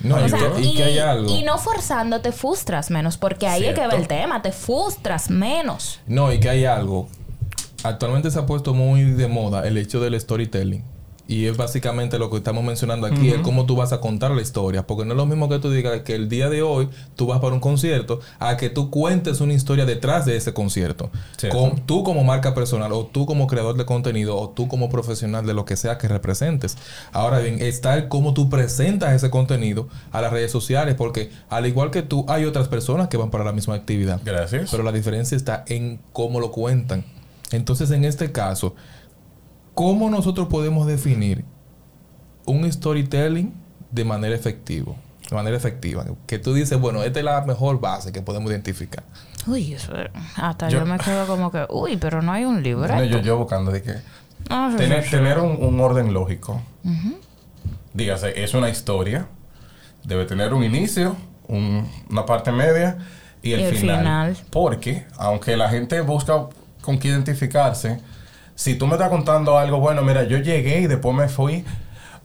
[0.01, 1.31] No, O y, sea, que, y y, que hay algo.
[1.31, 5.31] y no forzando te frustras menos, porque ahí es que va el tema, te frustras
[5.31, 6.01] menos.
[6.07, 7.09] No, y que hay algo.
[7.85, 10.83] Actualmente se ha puesto muy de moda el hecho del storytelling.
[11.27, 14.43] Y es básicamente lo que estamos mencionando aquí, es cómo tú vas a contar la
[14.43, 14.87] historia.
[14.87, 17.41] Porque no es lo mismo que tú digas que el día de hoy tú vas
[17.41, 21.11] para un concierto, a que tú cuentes una historia detrás de ese concierto.
[21.37, 21.59] Cierto.
[21.59, 25.47] Con, tú como marca personal, o tú como creador de contenido, o tú como profesional
[25.47, 26.77] de lo que sea que representes.
[27.13, 31.67] Ahora bien, está el cómo tú presentas ese contenido a las redes sociales, porque al
[31.67, 34.21] igual que tú, hay otras personas que van para la misma actividad.
[34.25, 34.71] Gracias.
[34.71, 37.05] Pero la diferencia está en cómo lo cuentan.
[37.51, 38.75] Entonces, en este caso,
[39.75, 41.45] ¿cómo nosotros podemos definir
[42.47, 43.53] un storytelling
[43.91, 44.93] de manera efectiva?
[45.31, 46.05] De manera efectiva.
[46.27, 49.03] Que tú dices, bueno, esta es la mejor base que podemos identificar.
[49.47, 49.93] Uy, eso,
[50.37, 52.95] hasta Yo- yo, me quedo como que, uy, pero no hay un libro.
[52.95, 53.95] No, yo, yo buscando de que
[54.51, 55.17] Ah, sí, tener, sí, sí.
[55.17, 56.61] tener un, un orden lógico.
[57.93, 59.27] Dígase, es una historia.
[60.05, 61.17] Debe tener un inicio,
[61.49, 62.99] un- una parte media
[63.43, 63.99] y el, Y el final.
[63.99, 64.37] final.
[64.51, 66.47] Porque, aunque la gente busca
[66.83, 68.01] con qué identificarse,
[68.55, 71.64] Si tú me estás contando algo, bueno, mira, yo llegué y después me fui.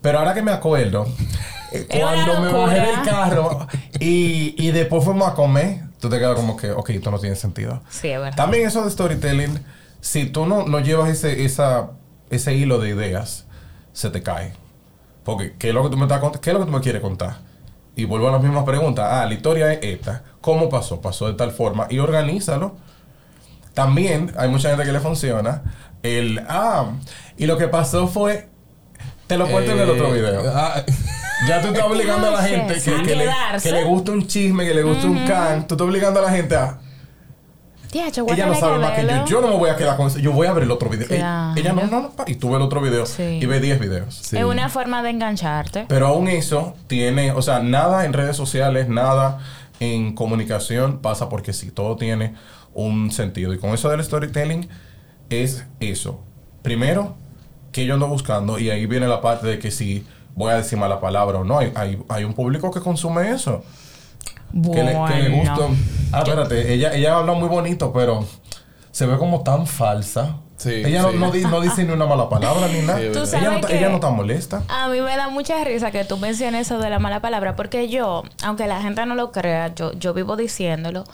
[0.02, 1.06] Pero ahora que me acuerdo,
[1.90, 3.68] cuando me bajé del carro
[4.00, 7.36] y, y después fuimos a comer, tú te quedas como que, ok, esto no tiene
[7.36, 7.82] sentido.
[7.90, 8.36] Sí, es verdad.
[8.36, 9.60] También eso de storytelling,
[10.02, 11.92] si tú no, no llevas ese, esa,
[12.30, 13.46] ese hilo de ideas,
[13.94, 14.54] se te cae.
[15.24, 17.02] Porque, ¿qué es lo que tú me estás ¿Qué es lo que tú me quieres
[17.02, 17.38] contar?
[17.96, 19.06] Y vuelvo a las mismas preguntas.
[19.12, 20.24] Ah, la historia es esta.
[20.42, 21.02] ¿Cómo pasó?
[21.02, 21.88] Pasó de tal forma.
[21.90, 22.78] Y organízalo.
[23.74, 25.62] También hay mucha gente que le funciona.
[26.04, 26.92] El, ah,
[27.38, 28.48] y lo que pasó fue,
[29.28, 30.44] te lo cuento en el otro Eh, video.
[30.54, 30.84] ah,
[31.48, 33.30] Ya tú estás obligando a la gente que, le,
[33.64, 35.68] que le guste un chisme, que le guste un can.
[35.68, 36.80] Tú estás obligando a la gente a,
[37.92, 39.26] Diacho, voy a ella no sabe más que yo.
[39.26, 40.20] Yo no me voy a quedar con eso.
[40.20, 41.08] Yo voy a ver el otro video.
[41.08, 41.60] Ella- Claro.
[41.60, 42.14] Ella no, no, no.
[42.28, 43.06] Y tú ves el otro video.
[43.08, 43.40] Sí.
[43.42, 44.14] Y ve 10 videos.
[44.16, 44.38] sí.
[44.38, 45.86] Es una forma de engancharte.
[45.88, 49.40] Pero aún eso tiene, o sea, nada en redes sociales, nada
[49.80, 52.36] en comunicación pasa porque sí, todo tiene
[52.76, 53.54] un sentido.
[53.54, 54.70] Y con eso del storytelling
[55.30, 56.20] es eso.
[56.62, 57.16] Primero,
[57.72, 60.78] que yo ando buscando, y ahí viene la parte de que si voy a decir
[60.78, 63.64] mala palabra o no, hay, hay, hay un público que consume eso.
[64.52, 65.68] Que le, que le gusta.
[66.12, 68.26] Ah, espérate, ella, ella habla muy bonito, pero
[68.92, 70.38] se ve como tan falsa.
[70.58, 71.18] Sí, ella no, sí.
[71.18, 73.00] no di- no dice ni una mala palabra ni nada.
[73.00, 73.32] Sí, es Tú verdad.
[73.32, 74.64] sabes ella, no, ella no está molesta.
[74.68, 77.88] A mí me da mucha risa que tú menciones eso de la mala palabra, porque
[77.88, 81.06] yo, aunque la gente no lo crea, yo, yo vivo diciéndolo.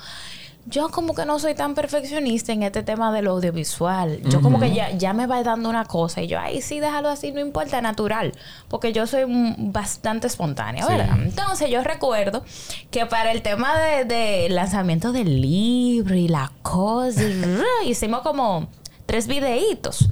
[0.68, 4.20] Yo como que no soy tan perfeccionista en este tema del audiovisual.
[4.24, 7.10] Yo como que ya, ya me va dando una cosa y yo, ay, sí, déjalo
[7.10, 8.32] así, no importa, natural.
[8.68, 9.26] Porque yo soy
[9.58, 10.92] bastante espontánea, Sí.
[10.92, 11.18] ¿verdad?
[11.22, 12.44] Entonces yo recuerdo
[12.90, 17.44] que para el tema de, de lanzamiento del libro y la cosa, y
[17.90, 18.68] hicimos como
[19.06, 20.10] tres videitos.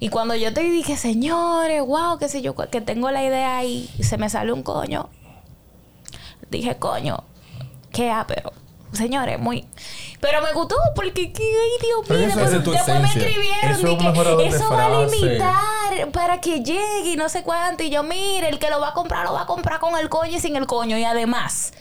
[0.00, 3.88] Y cuando yo te dije, señores, wow, qué sé yo, que tengo la idea ahí,
[3.98, 5.08] y se me sale un coño.
[6.50, 7.22] Dije, coño,
[7.92, 8.52] qué pero
[8.92, 9.66] Señores, muy.
[10.20, 14.36] Pero me gustó porque, que, ay, Dios mío, después, es tu después me escribieron Eso
[14.36, 17.82] de que eso va a limitar para que llegue y no sé cuánto.
[17.82, 20.08] Y yo, mire, el que lo va a comprar, lo va a comprar con el
[20.08, 20.96] coño y sin el coño.
[20.96, 21.72] Y además,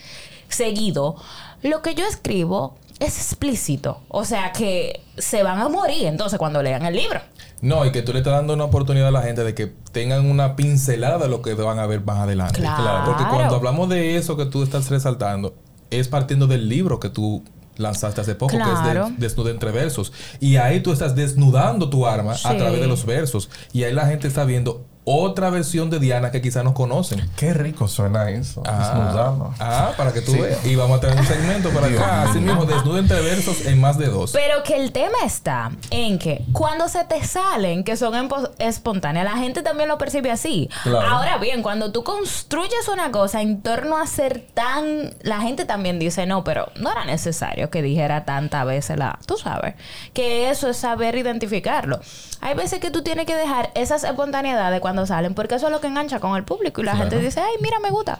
[0.49, 1.15] seguido,
[1.61, 4.01] lo que yo escribo es explícito.
[4.09, 7.21] O sea que se van a morir entonces cuando lean el libro.
[7.61, 10.29] No, y que tú le estás dando una oportunidad a la gente de que tengan
[10.29, 12.59] una pincelada de lo que van a ver más adelante.
[12.59, 13.05] Claro.
[13.05, 15.55] Porque cuando hablamos de eso que tú estás resaltando,
[15.89, 17.43] es partiendo del libro que tú
[17.77, 20.13] lanzaste hace poco, que es de, Desnuda entre versos.
[20.39, 23.49] Y ahí tú estás desnudando tu arma a través de los versos.
[23.73, 27.29] Y ahí la gente está viendo otra versión de Diana que quizás no conocen.
[27.35, 28.63] Qué rico suena eso.
[28.65, 29.53] Ah, desnudando.
[29.59, 30.41] ah, para que tú Sí.
[30.41, 30.65] veas.
[30.65, 32.23] Y vamos a tener un segmento para acá.
[32.23, 34.31] Así mismo, desnuda entre versos en más de dos.
[34.31, 38.13] Pero que el tema está en que cuando se te salen, que son
[38.59, 40.69] espontáneas, la gente también lo percibe así.
[40.83, 41.07] Claro.
[41.07, 45.13] Ahora bien, cuando tú construyes una cosa en torno a ser tan...
[45.21, 49.19] La gente también dice, no, pero no era necesario que dijera tantas veces la...
[49.27, 49.75] Tú sabes,
[50.13, 51.99] que eso es saber identificarlo.
[52.41, 55.81] Hay veces que tú tienes que dejar esas espontaneidades cuando salen, porque eso es lo
[55.81, 56.81] que engancha con el público.
[56.81, 57.09] Y la Claro.
[57.09, 58.19] gente dice, ay, mira, me gusta.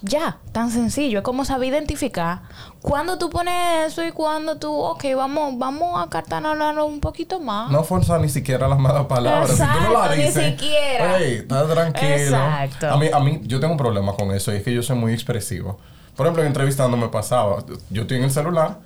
[0.00, 1.18] Ya, tan sencillo.
[1.18, 2.42] Es como saber identificar
[2.80, 7.68] cuando tú pones eso y cuando tú, ok, vamos, vamos a cartanarlo un poquito más.
[7.72, 9.50] No forza ni siquiera las malas palabras.
[9.50, 11.18] si tú no las ni dices, siquiera.
[11.18, 12.12] Hey, está tranquilo.
[12.14, 12.88] Exacto.
[12.90, 14.94] A mí, a mí, yo tengo un problema con eso y es que yo soy
[14.96, 15.80] muy expresivo.
[16.14, 17.64] Por ejemplo, entrevistando me pasaba.
[17.90, 18.78] Yo estoy en el celular,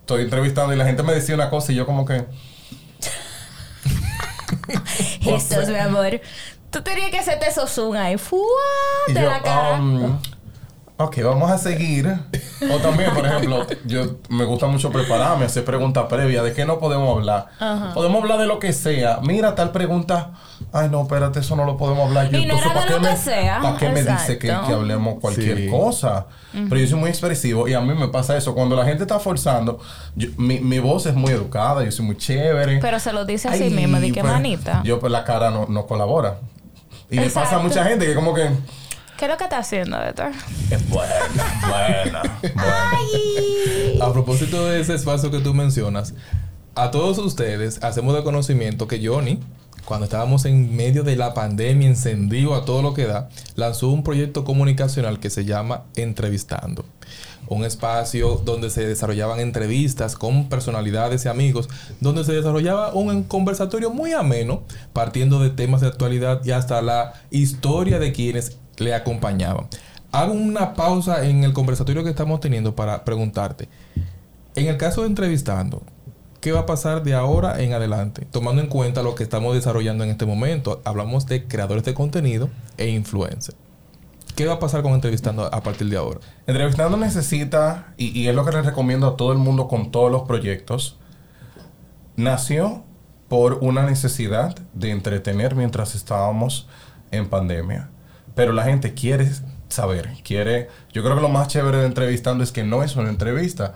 [0.00, 2.24] estoy entrevistando y la gente me decía una cosa y yo como que...
[5.26, 6.20] Estos, mi amor.
[6.70, 8.18] Tú tenías que hacerte esos zoom ahí.
[8.18, 8.40] ¡Fua!
[9.08, 9.80] De yo, la cara.
[9.80, 10.18] um,
[10.96, 12.18] ok, vamos a seguir.
[12.60, 16.42] O también, por ejemplo, yo me gusta mucho prepararme, hacer preguntas previas.
[16.44, 17.46] ¿De qué no podemos hablar?
[17.94, 19.20] Podemos hablar de lo que sea.
[19.22, 20.30] Mira, tal pregunta.
[20.72, 22.30] Ay, no, espérate, eso no lo podemos hablar.
[22.30, 23.60] Yo, Y no era ¿para qué lo me, que sea.
[23.62, 24.68] ¿Para qué me dice que, Exacto.
[24.68, 25.68] que hablemos cualquier Sí.
[25.70, 26.26] cosa?
[26.52, 28.54] Pero yo soy muy expresivo y a mí me pasa eso.
[28.54, 29.78] Cuando la gente está forzando,
[30.16, 32.78] yo- mi, mi voz es muy educada, yo soy muy chévere.
[32.80, 34.82] Pero se lo dice a sí Ay, mismo, de qué manita.
[34.84, 36.38] Yo, pues la cara no, no colabora.
[37.10, 37.62] Y le pasa a Exacto.
[37.68, 38.48] mucha gente que como que...
[39.18, 40.30] ¿Qué es lo que está haciendo, Héctor?
[40.70, 41.12] Es buena,
[41.68, 42.52] buena, buena.
[42.54, 43.98] Ay.
[44.00, 46.14] A propósito de ese espacio que tú mencionas,
[46.76, 49.40] a todos ustedes hacemos de conocimiento que Johnny,
[49.84, 54.04] cuando estábamos en medio de la pandemia, encendido a todo lo que da, lanzó un
[54.04, 56.84] proyecto comunicacional que se llama Entrevistando.
[57.48, 63.90] Un espacio donde se desarrollaban entrevistas con personalidades y amigos, donde se desarrollaba un conversatorio
[63.90, 69.66] muy ameno, partiendo de temas de actualidad y hasta la historia de quienes le acompañaban.
[70.10, 73.68] Hago una pausa en el conversatorio que estamos teniendo para preguntarte,
[74.54, 75.82] en el caso de entrevistando,
[76.40, 78.26] ¿qué va a pasar de ahora en adelante?
[78.30, 80.80] Tomando en cuenta lo que estamos desarrollando en este momento.
[80.84, 83.56] Hablamos de creadores de contenido e influencers.
[84.34, 86.20] ¿Qué va a pasar con entrevistando a partir de ahora?
[86.46, 90.10] Entrevistando necesita, y, y es lo que les recomiendo a todo el mundo con todos
[90.10, 90.96] los proyectos,
[92.16, 92.84] nació
[93.28, 96.68] por una necesidad de entretener mientras estábamos
[97.10, 97.90] en pandemia.
[98.38, 99.28] Pero la gente quiere
[99.68, 100.68] saber, quiere...
[100.92, 103.74] Yo creo que lo más chévere de entrevistando es que no es una entrevista,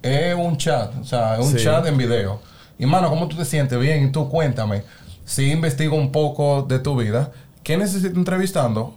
[0.00, 1.62] es un chat, o sea, es un Sí.
[1.62, 2.40] chat en video.
[2.78, 3.78] Y mano, ¿cómo tú te sientes?
[3.78, 4.82] Bien, y tú cuéntame.
[5.26, 8.96] Si investigo un poco de tu vida, ¿qué necesito entrevistando?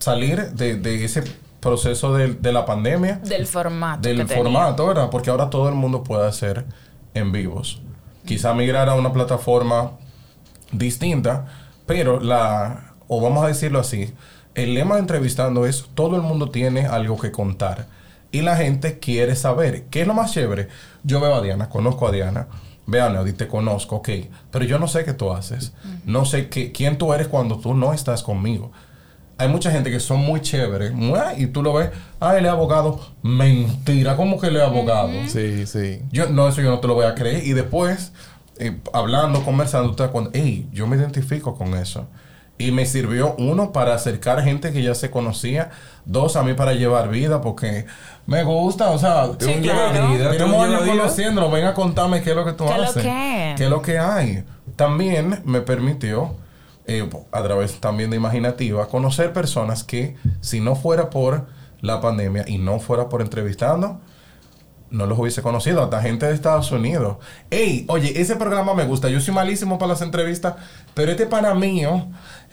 [0.00, 1.22] Salir de, de ese
[1.60, 4.02] proceso de, de la pandemia Del formato.
[4.02, 4.42] que del tenía.
[4.42, 5.10] formato, ¿verdad?
[5.10, 6.64] Porque ahora todo el mundo puede hacer
[7.14, 7.80] en vivos.
[8.26, 9.92] Quizá migrar a una plataforma
[10.72, 11.46] distinta,
[11.86, 14.12] pero la, o vamos a decirlo así,
[14.54, 17.86] el lema de entrevistando es todo el mundo tiene algo que contar
[18.30, 19.84] y la gente quiere saber.
[19.84, 20.68] ¿Qué es lo más chévere?
[21.02, 22.46] Yo veo a Diana, conozco a Diana.
[22.86, 24.08] Vean, Neody, te conozco, ok.
[24.50, 25.72] Pero yo no sé qué tú haces.
[26.06, 28.72] No sé qué, quién tú eres cuando tú no estás conmigo.
[29.36, 30.92] Hay mucha gente que son muy chéveres.
[30.92, 31.34] ¡mua!
[31.36, 32.98] Y tú lo ves, ah, él es abogado.
[33.22, 35.10] Mentira, ¿cómo que él es abogado?
[35.28, 36.00] Sí, sí.
[36.10, 37.46] Yo, no, eso yo no te lo voy a creer.
[37.46, 38.12] Y después,
[38.58, 42.06] eh, hablando, conversando, tú te das cuenta, hey, yo me identifico con eso.
[42.58, 45.70] Y me sirvió, uno, para acercar gente que ya se conocía.
[46.04, 47.86] Dos, a mí para llevar vida, porque
[48.26, 49.92] me gusta, o sea, Sí, un claro.
[49.92, 52.76] lleva vida, tenemos años conociéndolo, ven a contarme qué es lo que tú ¿Qué es
[52.78, 53.02] lo haces.
[53.02, 53.54] que?
[53.56, 54.44] ¿Qué es lo que hay?
[54.74, 56.34] También me permitió,
[56.86, 61.46] eh, a través también de Imaginativa, conocer personas que, si no fuera por
[61.80, 64.00] la pandemia y no fuera por entrevistando,
[64.90, 67.18] no los hubiese conocido, hasta gente de Estados Unidos.
[67.50, 69.08] Ey, oye, ese programa me gusta.
[69.08, 70.54] Yo soy malísimo para las entrevistas,
[70.94, 72.06] pero este pana mío,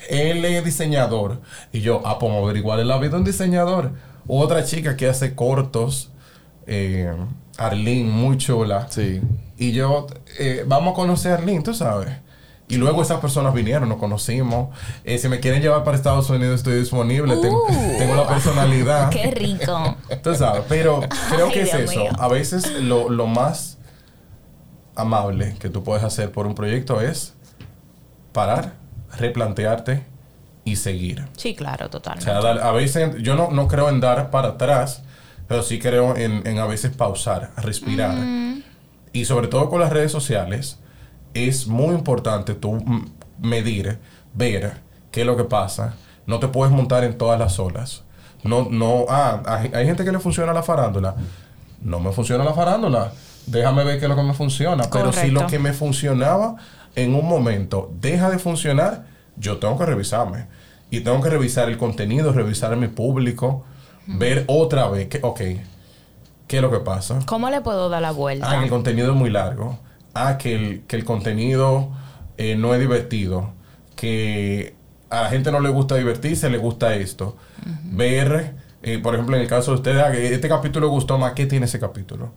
[0.10, 1.42] él es diseñador.
[1.72, 3.94] Y yo, ah, pues averiguar la vida de un diseñador.
[4.28, 6.12] Otra chica que hace cortos,
[6.68, 7.16] eh,
[7.58, 8.88] Arlene, muy chula.
[8.90, 9.22] Sí.
[9.58, 10.08] Y yo,
[10.40, 12.10] eh, vamos a conocer a Arlene, tú sabes.
[12.68, 14.76] Y luego esas personas vinieron, nos conocimos.
[15.04, 17.38] Eh, si me quieren llevar para Estados Unidos, estoy disponible.
[17.38, 17.98] Tengo, Uh.
[18.00, 19.10] tengo la personalidad.
[19.12, 19.96] Qué rico.
[20.24, 22.00] Tú sabes, pero creo Ay, que es eso.
[22.00, 22.12] mío.
[22.18, 23.78] A veces lo, lo más
[24.96, 27.34] amable que tú puedes hacer por un proyecto es
[28.32, 28.74] parar,
[29.18, 30.04] replantearte
[30.64, 31.26] y seguir.
[31.38, 32.26] Sí, claro, O totalmente.
[32.32, 35.04] sea, dar- a veces yo no, no creo en dar para atrás,
[35.48, 38.16] pero sí creo en, en a veces pausar, respirar.
[39.14, 40.80] Y sobre todo con las redes sociales,
[41.36, 42.84] es muy importante tú
[43.40, 44.00] medir,
[44.34, 44.78] ver
[45.12, 45.94] qué es lo que pasa.
[46.26, 48.04] No te puedes montar en todas las olas.
[48.44, 51.16] No, no, ah, hay, hay gente que le funciona la farándula.
[51.82, 53.12] No me funciona la farándula.
[53.46, 54.86] Déjame ver qué es lo que me funciona.
[54.92, 56.56] Pero si lo que me funcionaba
[56.96, 60.48] en un momento deja de funcionar, yo tengo que revisarme.
[60.90, 63.66] Y tengo que revisar el contenido, revisar mi público,
[64.08, 65.40] ver otra vez que, ok,
[66.48, 67.20] ¿qué es lo que pasa?
[67.26, 68.50] ¿Cómo le puedo dar la vuelta?
[68.50, 69.80] Ah, el contenido es muy largo.
[70.16, 71.92] Ah, que el, que el contenido
[72.38, 73.52] eh, no es divertido.
[73.96, 74.74] Que
[75.10, 77.36] a la gente no le gusta divertirse, le gusta esto.
[77.84, 81.46] Ver, eh, por ejemplo, en el caso de ustedes, ah, este capítulo gustó más, ¿qué
[81.46, 82.32] tiene ese capítulo?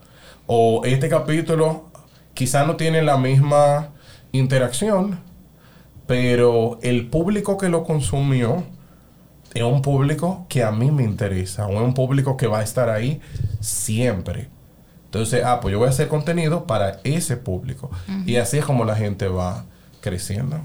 [0.46, 1.88] O este capítulo
[2.34, 3.90] quizá no tiene la misma
[4.32, 5.20] interacción,
[6.06, 8.64] pero el público que lo consumió
[9.54, 12.62] es un público que a mí me interesa, o es un público que va a
[12.62, 13.20] estar ahí
[13.60, 14.48] siempre.
[15.08, 17.90] Entonces, ah, pues yo voy a hacer contenido para ese público.
[18.26, 19.64] Y así es como la gente va
[20.00, 20.58] creciendo.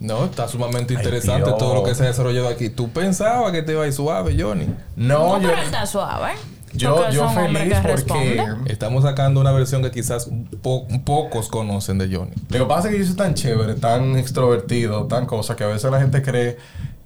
[0.00, 2.68] No, está sumamente interesante todo lo que se ha desarrollado aquí.
[2.70, 4.66] ¿Tú pensabas que te iba a ir suave, Johnny?
[4.94, 6.34] No, No, yo, pero está suave.
[6.72, 7.88] yo, yo feliz que porque...
[7.88, 8.44] responde.
[8.72, 10.30] Estamos sacando una versión que quizás
[10.62, 12.30] po- pocos conocen de Johnny.
[12.50, 15.68] Lo que pasa es que yo soy tan chévere, tan extrovertido, tan cosa, que a
[15.68, 16.58] veces la gente cree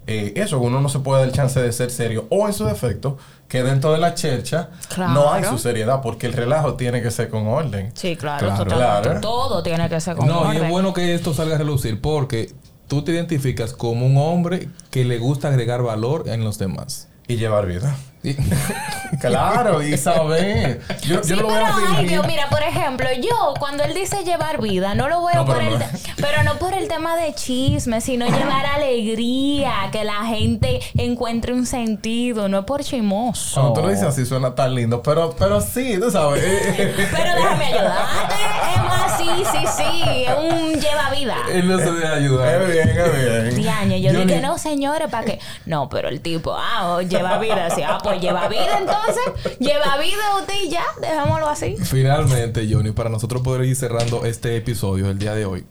[0.07, 2.27] eh, eso, uno no se puede dar el chance de ser serio.
[2.31, 6.33] O en su defecto, que dentro de la chercha no hay su seriedad, porque el
[6.33, 7.93] relajo tiene que ser con orden.
[7.95, 9.21] Sí, claro, Claro.
[9.21, 10.65] Todo tiene que ser con No, y orden.
[10.65, 12.53] es bueno que esto salga a relucir porque
[12.89, 17.09] tú te identificas como un hombre que le gusta agregar valor en los demás.
[17.29, 17.97] Y llevar vida.
[18.23, 18.37] Y-
[19.21, 20.81] Claro, y saber.
[21.03, 22.07] Yo, Sí, no lo voy pero a ay.
[22.07, 25.59] Dios, mira, por ejemplo, yo cuando él dice llevar vida, no lo veo No, por
[25.59, 25.85] pero el no.
[26.17, 31.67] pero no por el tema de chisme, sino llevar alegría, que la gente encuentre un
[31.67, 33.61] sentido, no es por chimoso.
[33.61, 36.43] Cuando tú lo dices así suena tan lindo, pero, pero sí, tú sabes.
[37.13, 38.35] Pero déjame ayudarte,
[38.75, 41.37] es más, sí, sí, sí, es un lleva vida.
[41.53, 42.67] Él no se deja Es ayudar.
[42.71, 43.13] bien, es
[43.53, 43.55] bien.
[43.57, 45.39] Diaño, yo Yo dije, ni- no, señores, ¿para qué?
[45.67, 47.67] No, pero el tipo, ah, oh, lleva vida.
[47.67, 49.59] Así, ah, pues lleva vida entonces.
[49.59, 51.77] Lleva vida usted y ya, dejémoslo así.
[51.83, 55.65] Finalmente, Johnny, para nosotros poder ir cerrando este episodio el día de hoy.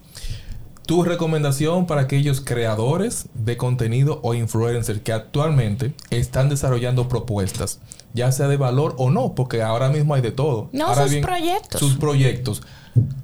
[0.86, 7.78] Tu recomendación para aquellos creadores de contenido o influencers que actualmente están desarrollando propuestas,
[8.14, 10.68] ya sea de valor o no, porque ahora mismo hay de todo.
[10.72, 11.80] No, Ahora sus proyectos.
[11.80, 12.62] Sus proyectos.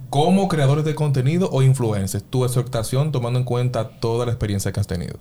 [0.09, 4.81] Como creadores de contenido o influencers, tu exhortación tomando en cuenta toda la experiencia que
[4.81, 5.19] has tenido.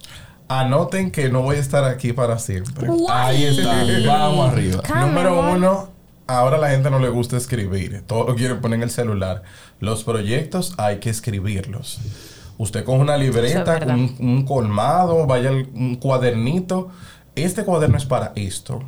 [0.50, 2.88] Anoten que no voy a estar aquí para siempre.
[2.88, 3.10] Guay.
[3.10, 3.84] Ahí está.
[4.06, 4.82] Vamos arriba.
[4.88, 5.58] Come Número on.
[5.58, 5.90] uno,
[6.26, 8.04] ahora a la gente no le gusta escribir.
[8.08, 9.44] Todo lo quiere poner en el celular.
[9.80, 12.00] Los proyectos hay que escribirlos.
[12.58, 16.90] Usted con una libreta, un, un, colmado, vaya un cuadernito.
[17.36, 18.84] Este cuaderno es para esto.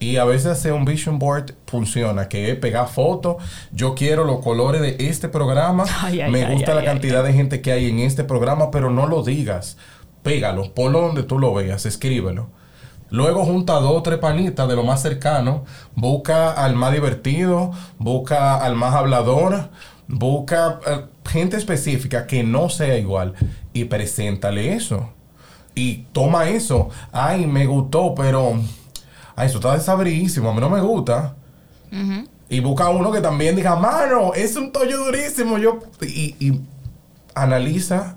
[0.00, 3.36] Y a veces hacer un vision board funciona, que es pegar fotos.
[3.72, 5.84] Yo quiero los colores de este programa.
[6.30, 9.76] me gusta la cantidad de gente que hay en este programa, pero no lo digas.
[10.22, 12.48] Pégalo, ponlo donde tú lo veas, escríbelo.
[13.10, 15.64] Luego junta dos o tres panitas de lo más cercano.
[15.94, 19.70] Busca al más divertido, busca al más hablador,
[20.06, 23.34] busca eh, gente específica que no sea igual
[23.72, 25.10] y preséntale eso.
[25.74, 26.90] Y toma eso.
[27.12, 28.60] Ay, me gustó, pero
[29.36, 31.34] ay, eso está desabridísimo, a mí no me gusta.
[32.50, 35.56] Y busca uno que también diga, mano, es un tollo durísimo.
[35.58, 36.60] Yo, y, y
[37.34, 38.16] analiza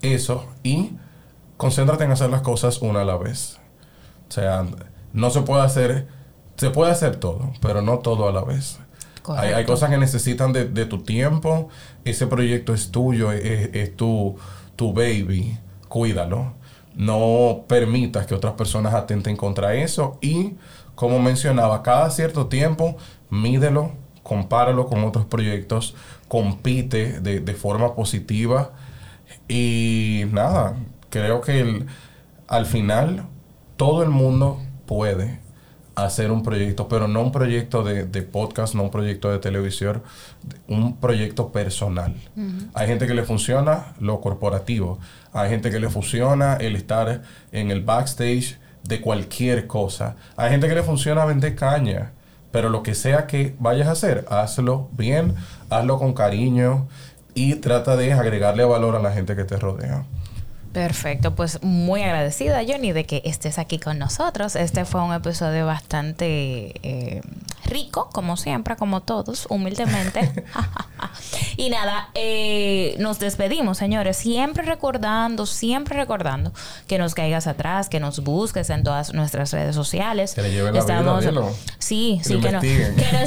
[0.00, 0.90] eso y
[1.56, 3.58] concéntrate en hacer las cosas una a la vez.
[4.28, 4.66] O sea,
[5.12, 6.08] no se puede hacer,
[6.56, 8.78] se puede hacer todo, pero no todo a la vez.
[9.28, 11.68] Hay, hay, cosas que necesitan de, de, tu tiempo.
[12.04, 14.36] Ese proyecto es tuyo, es, es tu,
[14.74, 15.58] tu baby.
[15.88, 16.54] Cuídalo
[16.94, 20.54] no permitas que otras personas atenten contra eso y,
[20.94, 22.96] como mencionaba, cada cierto tiempo
[23.30, 25.94] mídelo, compáralo con otros proyectos,
[26.28, 28.72] compite de, forma positiva
[29.48, 30.76] y nada,
[31.12, 31.84] creo que
[32.48, 33.26] al final
[33.76, 35.40] todo el mundo puede
[35.94, 40.02] hacer un proyecto, pero no un proyecto de, podcast, no un proyecto de televisión,
[40.68, 42.14] un proyecto personal.
[42.72, 44.98] Hay gente que le funciona lo corporativo,
[45.34, 47.22] hay gente que le funciona el estar
[47.52, 52.12] en el backstage de cualquier cosa, hay gente que le funciona vender caña,
[52.52, 55.34] pero lo que sea que vayas a hacer, hazlo bien,
[55.68, 56.88] hazlo con cariño
[57.34, 60.06] y trata de agregarle valor a la gente que te rodea.
[60.72, 64.56] Perfecto, pues muy agradecida Johnny de que estés aquí con nosotros.
[64.56, 67.20] Este fue un episodio bastante eh,
[67.72, 70.44] rico, como siempre, como todos, humildemente.
[71.56, 76.52] y nada, eh, nos despedimos, señores, siempre recordando, siempre recordando
[76.86, 80.34] que nos caigas atrás, que nos busques en todas nuestras redes sociales.
[80.34, 82.62] Que le lleven la vida, Sí, sí, que, nos,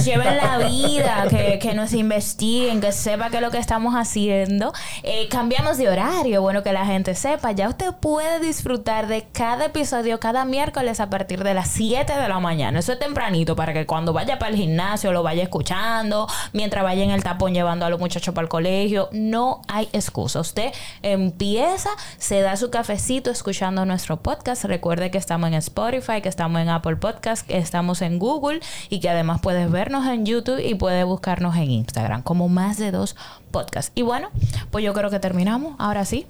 [0.05, 1.27] lleven la vida,
[1.59, 4.73] que, nos investiguen, que sepa qué es lo que estamos haciendo.
[5.03, 7.51] Eh, cambiamos de horario, bueno, que la gente sepa.
[7.51, 12.29] Ya usted puede disfrutar de cada episodio cada miércoles a partir de las 7 de
[12.29, 12.79] la mañana.
[12.79, 17.03] Eso es tempranito para que cuando vaya para el gimnasio lo vaya escuchando, mientras vaya
[17.03, 19.09] en el tapón llevando a los muchachos para el colegio.
[19.11, 20.39] No hay excusa.
[20.39, 20.71] Usted
[21.01, 24.65] empieza, se da su cafecito escuchando nuestro podcast.
[24.65, 28.99] Recuerde que estamos en Spotify, que estamos en Apple Podcast, que estamos en Google y
[28.99, 33.15] que además puedes vernos en YouTube y puedes buscarnos en Instagram como más de dos
[33.51, 33.91] podcasts.
[33.95, 34.29] Y bueno,
[34.71, 35.75] pues yo creo que terminamos.
[35.79, 36.25] Ahora sí.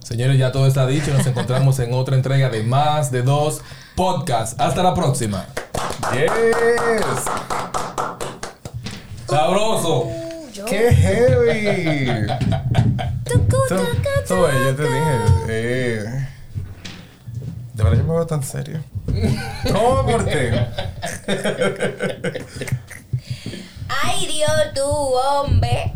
[0.00, 1.12] Señores, ya todo está dicho.
[1.12, 3.60] Nos encontramos en otra entrega de más de dos
[3.94, 4.56] podcasts.
[4.58, 5.46] Hasta la próxima.
[6.12, 7.24] Yes.
[9.28, 10.08] Sabroso.
[10.66, 12.26] ¡Qué heavy!
[14.26, 15.18] Todo yo te dije.
[15.48, 16.04] Eh,
[17.74, 18.82] de verdad yo me veo tan serio.
[19.72, 20.14] ¿Cómo me
[24.02, 25.92] Ay, Dios, tú, hombre.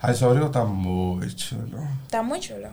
[0.00, 1.78] Ay, su abrigo está muy chulo.
[2.04, 2.68] Está muy chulo.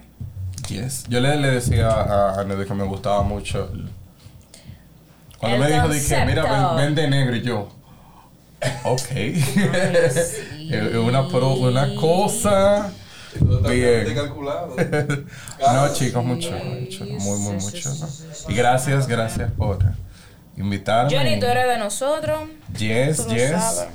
[0.70, 1.06] Yes.
[1.10, 3.70] Yo le, le decía a Anne que me gustaba mucho.
[5.40, 7.70] Cuando me dijo, dije, mira, ven, de negro y yo.
[8.84, 9.12] Ok.
[9.12, 10.42] Es
[10.96, 12.92] una, una cosa.
[13.70, 14.16] Bien.
[15.60, 17.92] no, chicos, mucho, mucho, muy, muy, mucho.
[18.48, 19.80] Y gracias, gracias por
[20.56, 21.16] invitarme.
[21.16, 22.40] Johnny, tú eres de nosotros.
[22.78, 23.88] Yes, yes.